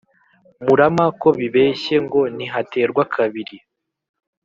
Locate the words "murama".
0.65-1.05